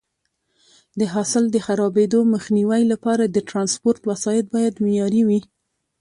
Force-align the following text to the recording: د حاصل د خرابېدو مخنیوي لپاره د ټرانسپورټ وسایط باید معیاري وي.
د 0.99 1.01
حاصل 1.13 1.43
د 1.51 1.57
خرابېدو 1.65 2.19
مخنیوي 2.33 2.83
لپاره 2.91 3.23
د 3.27 3.37
ټرانسپورټ 3.49 3.99
وسایط 4.11 4.45
باید 4.55 4.81
معیاري 4.85 5.21
وي. 5.27 5.39